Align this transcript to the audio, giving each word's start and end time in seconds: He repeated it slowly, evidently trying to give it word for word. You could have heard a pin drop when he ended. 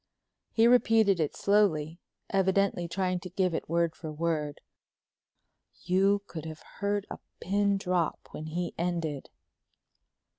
He 0.49 0.65
repeated 0.65 1.19
it 1.19 1.35
slowly, 1.35 1.99
evidently 2.31 2.87
trying 2.87 3.19
to 3.19 3.29
give 3.29 3.53
it 3.53 3.69
word 3.69 3.95
for 3.95 4.11
word. 4.11 4.59
You 5.83 6.23
could 6.25 6.45
have 6.45 6.63
heard 6.79 7.05
a 7.11 7.19
pin 7.39 7.77
drop 7.77 8.19
when 8.31 8.47
he 8.47 8.73
ended. 8.79 9.29